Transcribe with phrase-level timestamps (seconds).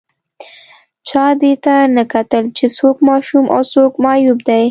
[1.07, 4.59] چا دې ته نه کتل چې څوک ماشوم او څوک معیوب دی